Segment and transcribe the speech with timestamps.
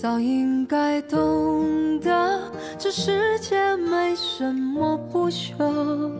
[0.00, 2.40] 早应该懂得，
[2.78, 6.10] 这世界没什么不朽。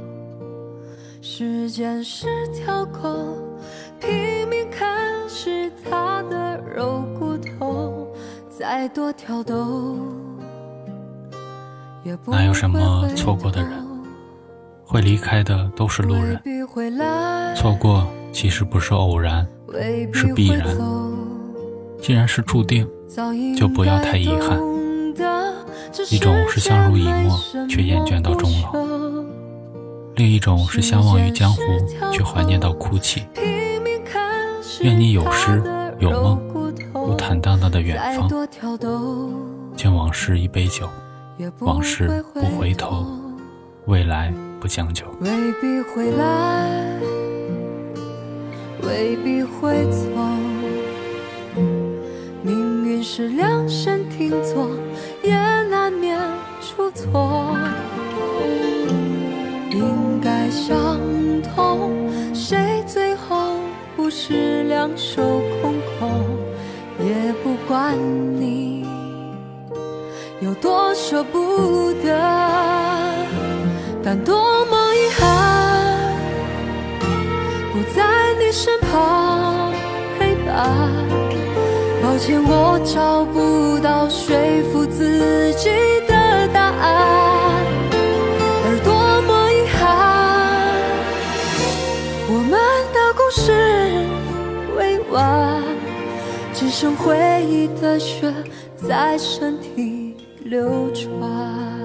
[1.22, 3.08] 时间是条狗，
[3.98, 4.86] 拼命啃
[5.26, 8.06] 食它的肉骨头，
[8.50, 9.96] 再多挑逗，
[12.04, 13.72] 也不哪有什么错过的人？
[14.84, 16.38] 会离开的都是路人，
[17.56, 19.48] 错过其实不是偶然，
[20.12, 20.68] 是必然。
[21.98, 22.86] 既然是注定，
[23.56, 24.58] 就不要太遗憾。
[26.10, 28.72] 一种是相濡以沫却厌倦到终老，
[30.16, 31.62] 另一种是相忘于江湖
[32.12, 33.24] 却怀念到哭泣。
[34.80, 35.62] 愿你有诗
[35.98, 36.40] 有梦，
[36.94, 38.28] 有坦荡荡的远方，
[39.76, 40.88] 敬往事一杯酒，
[41.58, 43.06] 往事不回头，
[43.86, 44.32] 未来。
[44.60, 47.00] 不将就，未必会来，
[48.82, 50.39] 未必会走。
[53.12, 54.68] 是量身定做，
[55.20, 56.16] 也难免
[56.60, 57.56] 出错。
[59.72, 60.96] 应该相
[61.42, 61.90] 同，
[62.32, 63.56] 谁最后
[63.96, 66.24] 不是两手空空？
[67.00, 67.98] 也不管
[68.40, 68.86] 你
[70.40, 72.16] 有多舍不得。
[74.04, 76.14] 但多么遗憾，
[77.72, 78.04] 不在
[78.38, 79.29] 你身旁。
[82.20, 84.36] 抱歉，我找不到说
[84.70, 85.70] 服自己
[86.06, 87.64] 的答案。
[88.62, 89.80] 而多么遗憾，
[92.28, 92.60] 我们
[92.92, 94.04] 的故事
[94.76, 95.62] 未完，
[96.52, 97.16] 只剩回
[97.48, 98.30] 忆的血
[98.76, 100.14] 在身体
[100.44, 101.79] 流转。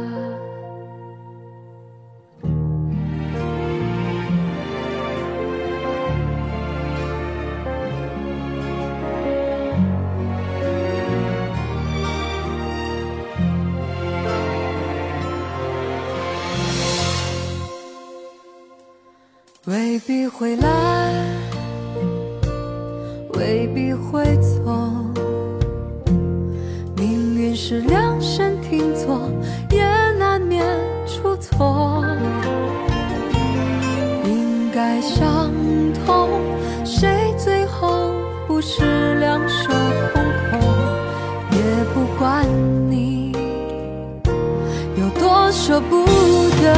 [19.76, 21.12] 未必会来，
[23.34, 24.72] 未必会走。
[26.96, 29.30] 命运是量身定做，
[29.72, 29.84] 也
[30.18, 30.66] 难免
[31.06, 32.06] 出错。
[34.24, 35.52] 应该相
[36.06, 36.30] 同，
[36.86, 38.14] 谁最后
[38.48, 39.74] 不是两手
[40.14, 40.62] 空空？
[41.52, 41.60] 也
[41.94, 42.48] 不管
[42.90, 43.34] 你
[44.96, 46.06] 有多舍不
[46.64, 46.74] 得，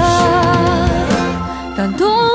[1.77, 2.26] 但多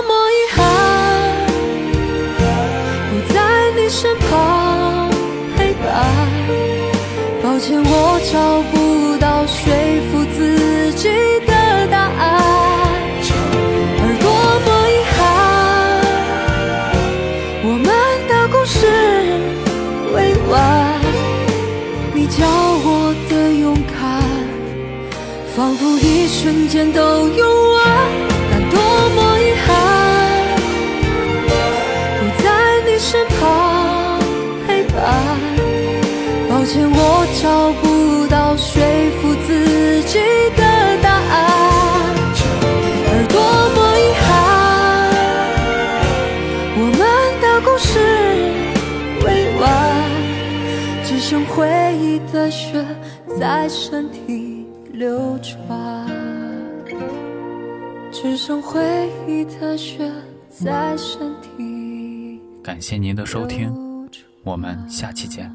[7.63, 8.75] 抱歉，我找不
[9.19, 9.63] 到说
[10.11, 11.09] 服自己
[11.47, 12.21] 的答案。
[14.03, 14.27] 而多
[14.67, 15.15] 么遗憾，
[17.63, 17.87] 我们
[18.27, 18.75] 的故事
[20.13, 20.53] 未完。
[22.13, 22.43] 你教
[22.83, 24.03] 我的勇敢，
[25.55, 27.79] 仿佛一瞬间都用完。
[28.51, 28.75] 但多
[29.15, 29.71] 么遗憾，
[32.19, 32.45] 不在
[32.85, 33.41] 你身旁
[34.67, 34.93] 陪伴。
[36.49, 36.99] 抱歉，我
[37.43, 38.81] 找不到说
[39.21, 40.21] 服自己
[40.57, 40.63] 的
[41.03, 41.35] 答案。
[43.09, 43.37] 而多
[43.75, 45.11] 么遗憾，
[46.79, 47.03] 我们
[47.43, 47.99] 的故事
[49.25, 49.27] 未
[49.59, 49.67] 完，
[51.05, 51.59] 只剩回
[51.99, 52.87] 忆的血
[53.41, 56.07] 在身体流转，
[58.13, 58.81] 只剩回
[59.27, 60.09] 忆的血
[60.49, 62.41] 在身体。
[62.63, 63.75] 感谢您的收听，
[64.45, 65.53] 我们下期见。